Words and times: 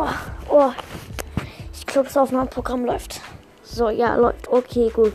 Oh, 0.00 0.06
oh. 0.48 0.70
Ich 1.72 1.84
glaube, 1.84 2.06
das 2.06 2.16
Aufnahmeprogramm 2.16 2.84
läuft. 2.84 3.20
So, 3.64 3.90
ja, 3.90 4.14
läuft. 4.14 4.46
Okay, 4.46 4.90
gut. 4.94 5.12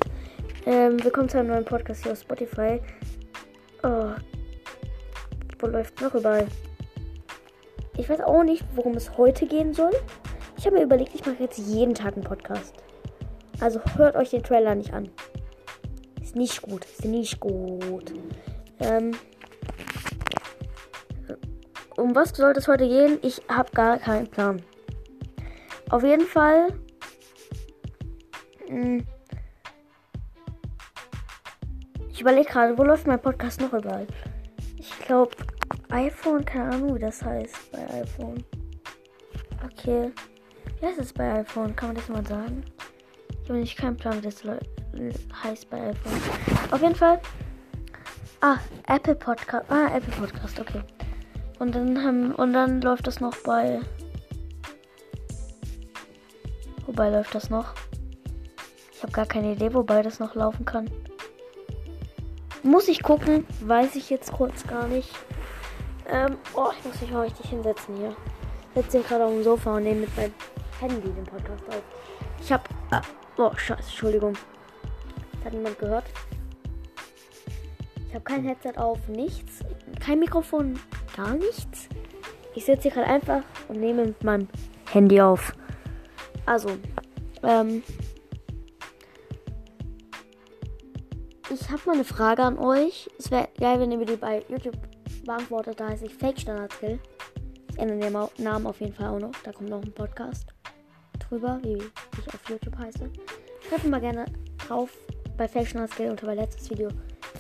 Ähm, 0.66 1.02
willkommen 1.02 1.30
zu 1.30 1.40
einem 1.40 1.52
neuen 1.52 1.64
Podcast 1.64 2.04
hier 2.04 2.12
auf 2.12 2.20
Spotify. 2.20 2.82
Oh. 3.82 4.10
Wo 5.60 5.68
läuft 5.68 6.02
noch 6.02 6.14
überall? 6.14 6.48
Ich 7.96 8.10
weiß 8.10 8.20
auch 8.20 8.44
nicht, 8.44 8.66
worum 8.76 8.96
es 8.96 9.18
heute 9.18 9.46
gehen 9.46 9.74
soll. 9.74 9.94
Ich 10.58 10.66
habe 10.66 10.76
mir 10.76 10.84
überlegt, 10.84 11.16
ich 11.16 11.26
mache 11.26 11.44
jetzt 11.44 11.60
jeden 11.60 11.96
Tag 11.96 12.16
einen 12.16 12.26
Podcast. 12.26 12.76
Also 13.62 13.80
hört 13.96 14.18
euch 14.18 14.32
den 14.32 14.44
Trailer 14.44 14.76
nicht 14.76 14.94
an. 14.94 15.10
Ist 16.22 16.36
nicht 16.36 16.62
gut. 16.62 16.84
Ist 16.84 17.06
nicht 17.06 17.40
gut. 17.40 18.14
Ähm, 18.82 19.12
um 21.96 22.14
was 22.14 22.32
soll 22.32 22.52
es 22.52 22.68
heute 22.68 22.86
gehen? 22.86 23.18
Ich 23.22 23.42
habe 23.48 23.72
gar 23.72 23.98
keinen 23.98 24.28
Plan. 24.28 24.62
Auf 25.94 26.02
jeden 26.02 26.26
Fall. 26.26 26.74
Hm, 28.66 29.06
ich 32.10 32.20
überlege 32.20 32.50
gerade, 32.50 32.76
wo 32.76 32.84
läuft 32.84 33.06
mein 33.06 33.22
Podcast 33.22 33.62
noch 33.62 33.72
überall? 33.74 34.08
Ich 34.80 34.98
glaube, 35.02 35.36
iPhone, 35.92 36.44
keine 36.44 36.74
Ahnung, 36.74 36.96
wie 36.96 37.00
das 37.00 37.24
heißt 37.24 37.72
bei 37.72 37.88
iPhone. 38.02 38.44
Okay. 39.64 40.12
Wie 40.80 40.88
heißt 40.88 40.98
es 40.98 41.14
bei 41.14 41.32
iPhone? 41.32 41.76
Kann 41.76 41.90
man 41.90 41.98
das 41.98 42.10
mal 42.10 42.26
sagen? 42.26 42.66
Ich 43.44 43.50
habe 43.50 43.60
nicht 43.60 43.78
keinen 43.78 43.96
Plan, 43.96 44.18
wie 44.18 44.22
das 44.22 44.42
heißt 45.44 45.70
bei 45.70 45.90
iPhone. 45.90 46.22
Auf 46.72 46.82
jeden 46.82 46.96
Fall. 46.96 47.22
Ah, 48.42 48.58
Apple 48.88 49.14
Podcast. 49.14 49.70
Ah, 49.70 49.96
Apple 49.96 50.16
Podcast, 50.20 50.60
okay. 50.60 50.82
Und 51.60 51.76
dann 51.76 52.04
haben, 52.04 52.34
und 52.34 52.54
dann 52.54 52.82
läuft 52.82 53.06
das 53.06 53.20
noch 53.20 53.38
bei. 53.44 53.80
Wobei 56.94 57.10
läuft 57.10 57.34
das 57.34 57.50
noch? 57.50 57.74
Ich 58.92 59.02
habe 59.02 59.12
gar 59.12 59.26
keine 59.26 59.54
Idee, 59.54 59.74
wobei 59.74 60.04
das 60.04 60.20
noch 60.20 60.36
laufen 60.36 60.64
kann. 60.64 60.92
Muss 62.62 62.88
ich 62.88 63.02
gucken, 63.02 63.48
weiß 63.62 63.96
ich 63.96 64.12
jetzt 64.12 64.32
kurz 64.32 64.68
gar 64.68 64.88
nicht. 64.88 65.10
Ähm, 66.08 66.38
oh, 66.54 66.68
ich 66.78 66.86
muss 66.86 67.02
mich 67.02 67.10
mal 67.10 67.24
richtig 67.24 67.50
hinsetzen 67.50 67.96
hier. 67.98 68.16
Ich 68.76 68.84
sitze 68.84 69.00
gerade 69.00 69.26
auf 69.26 69.32
dem 69.32 69.44
Sofa 69.44 69.76
und 69.76 69.86
nehme 69.86 70.02
mit 70.02 70.16
meinem 70.16 70.34
Handy 70.80 71.10
den 71.10 71.24
Podcast 71.24 71.68
auf. 71.70 71.82
Ich 72.40 72.52
habe. 72.52 72.64
Ah, 72.92 73.02
oh, 73.38 73.50
scheiße, 73.56 73.82
Entschuldigung. 73.82 74.34
Das 75.38 75.46
hat 75.46 75.54
niemand 75.54 75.80
gehört. 75.80 76.06
Ich 78.08 78.14
habe 78.14 78.24
kein 78.24 78.44
Headset 78.44 78.78
auf, 78.78 79.00
nichts. 79.08 79.62
Kein 80.00 80.20
Mikrofon, 80.20 80.80
gar 81.18 81.34
nichts. 81.34 81.90
Ich 82.54 82.66
sitze 82.66 82.84
hier 82.84 82.92
gerade 82.92 83.08
einfach 83.08 83.42
und 83.68 83.80
nehme 83.80 84.06
mit 84.06 84.24
meinem 84.24 84.48
Handy 84.92 85.20
auf. 85.20 85.54
Also, 86.46 86.78
ähm. 87.44 87.84
Ich 91.52 91.70
habe 91.70 91.82
mal 91.86 91.94
eine 91.94 92.04
Frage 92.04 92.42
an 92.42 92.58
euch. 92.58 93.10
Es 93.20 93.30
wäre 93.30 93.48
geil, 93.60 93.80
wenn 93.80 93.92
ihr 93.92 93.98
mir 93.98 94.06
die 94.06 94.16
bei 94.16 94.44
YouTube 94.50 94.78
beantwortet. 95.26 95.80
Da 95.80 95.90
heiße 95.90 96.06
ich 96.06 96.16
Fake 96.16 96.40
Standard 96.40 96.74
Skill. 96.74 97.00
Ich 97.70 97.78
ändere 97.78 98.00
den 98.00 98.44
Namen 98.44 98.66
auf 98.66 98.80
jeden 98.80 98.94
Fall 98.94 99.10
auch 99.10 99.20
noch. 99.20 99.32
Da 99.44 99.52
kommt 99.52 99.70
noch 99.70 99.82
ein 99.84 99.94
Podcast 99.94 100.48
drüber, 101.20 101.60
wie 101.64 101.76
ich 101.76 102.34
auf 102.34 102.50
YouTube 102.50 102.78
heiße. 102.78 103.10
Schreibt 103.68 103.88
mal 103.88 104.02
gerne 104.02 104.26
drauf 104.58 104.90
bei 105.38 105.48
Fake 105.48 105.68
Standard 105.68 105.92
Skill 105.92 106.12
unter 106.12 106.26
mein 106.26 106.38
letztes 106.38 106.70
Video, 106.70 106.90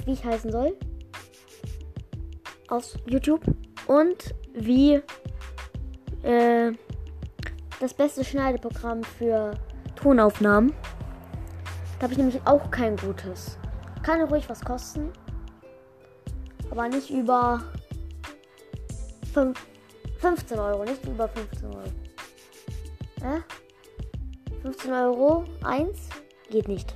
wie 0.06 0.14
ich 0.14 0.24
heißen 0.24 0.52
soll. 0.52 0.78
Aus 2.70 2.98
YouTube 3.06 3.44
und 3.88 4.34
wie 4.54 5.02
äh, 6.24 6.72
das 7.84 7.94
beste 7.94 8.24
Schneideprogramm 8.24 9.04
für 9.04 9.52
Tonaufnahmen. 9.98 10.74
Da 12.00 12.04
habe 12.04 12.14
ich 12.14 12.18
nämlich 12.18 12.40
auch 12.46 12.72
kein 12.72 12.96
gutes. 12.96 13.58
Kann 14.04 14.22
ruhig 14.22 14.48
was 14.48 14.64
kosten. 14.64 15.12
Aber 16.72 16.88
nicht 16.88 17.10
über 17.10 17.62
5, 19.34 19.60
15 20.18 20.60
Euro. 20.60 20.86
Nicht 20.86 21.06
über 21.06 21.28
15 21.28 21.66
Euro. 21.66 21.82
Äh? 23.22 24.62
15 24.62 24.94
Euro 24.94 25.44
1 25.66 26.10
geht 26.50 26.70
nicht. 26.70 26.96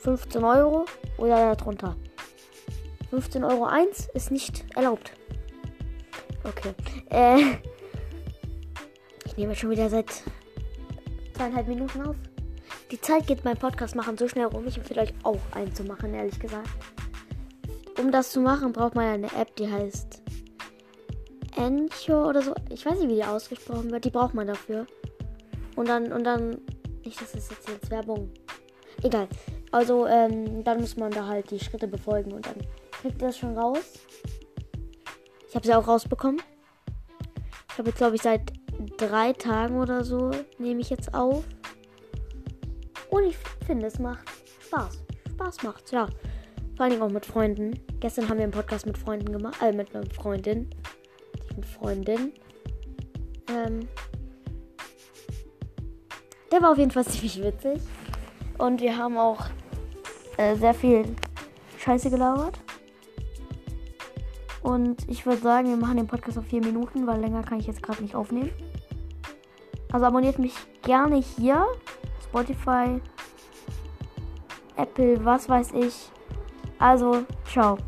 15 0.00 0.44
Euro 0.44 0.84
oder 1.16 1.56
darunter. 1.56 1.96
15 3.08 3.42
Euro 3.44 3.64
1 3.64 4.10
ist 4.12 4.30
nicht 4.30 4.66
erlaubt. 4.76 5.12
Okay. 6.44 6.74
Äh, 7.08 7.56
ich 9.26 9.36
nehme 9.36 9.54
schon 9.54 9.70
wieder 9.70 9.90
seit 9.90 10.22
zweieinhalb 11.34 11.66
Minuten 11.66 12.02
auf. 12.02 12.16
Die 12.90 13.00
Zeit 13.00 13.26
geht 13.26 13.42
beim 13.42 13.56
Podcast 13.56 13.96
machen 13.96 14.16
so 14.16 14.28
schnell 14.28 14.46
rum. 14.46 14.66
Ich 14.66 14.76
empfehle 14.76 15.02
euch 15.02 15.14
auch 15.24 15.40
einzumachen, 15.52 16.14
ehrlich 16.14 16.38
gesagt. 16.38 16.68
Um 17.98 18.12
das 18.12 18.30
zu 18.30 18.40
machen, 18.40 18.72
braucht 18.72 18.94
man 18.94 19.06
eine 19.06 19.26
App, 19.32 19.54
die 19.56 19.70
heißt 19.70 20.22
Anchor 21.56 22.28
oder 22.28 22.42
so. 22.42 22.54
Ich 22.70 22.86
weiß 22.86 22.98
nicht, 22.98 23.08
wie 23.08 23.16
die 23.16 23.24
ausgesprochen 23.24 23.90
wird. 23.90 24.04
Die 24.04 24.10
braucht 24.10 24.34
man 24.34 24.46
dafür. 24.46 24.86
Und 25.74 25.88
dann, 25.88 26.12
und 26.12 26.24
dann. 26.24 26.58
Nicht, 27.04 27.20
das 27.20 27.34
jetzt, 27.34 27.52
jetzt 27.68 27.90
Werbung. 27.90 28.30
Egal. 29.02 29.28
Also, 29.70 30.06
ähm, 30.06 30.64
dann 30.64 30.80
muss 30.80 30.96
man 30.96 31.10
da 31.10 31.26
halt 31.26 31.50
die 31.50 31.60
Schritte 31.60 31.86
befolgen 31.86 32.32
und 32.32 32.46
dann 32.46 32.56
kriegt 33.00 33.20
ihr 33.20 33.28
das 33.28 33.38
schon 33.38 33.56
raus. 33.56 34.00
Ich 35.48 35.54
habe 35.54 35.66
sie 35.66 35.74
auch 35.74 35.86
rausbekommen. 35.86 36.42
Ich 37.70 37.78
habe 37.78 37.88
jetzt, 37.88 37.98
glaube 37.98 38.16
ich, 38.16 38.22
seit 38.22 38.52
drei 38.96 39.32
Tagen 39.32 39.78
oder 39.78 40.04
so 40.04 40.30
nehme 40.58 40.80
ich 40.80 40.90
jetzt 40.90 41.14
auf. 41.14 41.44
Und 43.10 43.24
ich 43.24 43.36
finde, 43.66 43.86
es 43.86 43.98
macht 43.98 44.28
Spaß. 44.66 44.98
Spaß 45.32 45.62
macht's, 45.62 45.90
ja. 45.90 46.06
Vor 46.76 46.84
allen 46.84 46.90
Dingen 46.90 47.02
auch 47.02 47.10
mit 47.10 47.24
Freunden. 47.24 47.80
Gestern 48.00 48.28
haben 48.28 48.36
wir 48.36 48.44
einen 48.44 48.52
Podcast 48.52 48.86
mit 48.86 48.98
Freunden 48.98 49.32
gemacht. 49.32 49.60
Äh, 49.62 49.72
mit 49.72 49.94
einer 49.94 50.04
Freundin. 50.10 50.68
Mit 51.54 51.64
Freundin. 51.64 52.32
Ähm. 53.48 53.88
Der 56.52 56.62
war 56.62 56.72
auf 56.72 56.78
jeden 56.78 56.90
Fall 56.90 57.04
ziemlich 57.06 57.42
witzig. 57.42 57.80
Und 58.58 58.80
wir 58.80 58.96
haben 58.96 59.16
auch 59.16 59.46
äh, 60.36 60.54
sehr 60.56 60.74
viel 60.74 61.04
Scheiße 61.78 62.10
gelabert. 62.10 62.58
Und 64.66 65.08
ich 65.08 65.24
würde 65.24 65.40
sagen, 65.40 65.68
wir 65.68 65.76
machen 65.76 65.96
den 65.96 66.08
Podcast 66.08 66.36
auf 66.38 66.46
vier 66.46 66.60
Minuten, 66.60 67.06
weil 67.06 67.20
länger 67.20 67.44
kann 67.44 67.60
ich 67.60 67.68
jetzt 67.68 67.84
gerade 67.84 68.02
nicht 68.02 68.16
aufnehmen. 68.16 68.50
Also 69.92 70.06
abonniert 70.06 70.40
mich 70.40 70.54
gerne 70.82 71.18
hier. 71.18 71.64
Spotify, 72.24 73.00
Apple, 74.76 75.24
was 75.24 75.48
weiß 75.48 75.70
ich. 75.72 76.10
Also, 76.80 77.22
ciao. 77.48 77.78